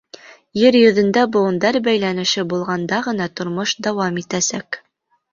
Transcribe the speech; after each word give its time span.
Ер 0.59 0.75
йөҙөндә 0.77 1.25
быуындар 1.35 1.77
бәйләнеше 1.87 2.45
булғанда 2.53 3.01
ғына 3.09 3.27
тормош 3.41 3.75
дауам 3.89 4.17
итәсәк. 4.23 4.81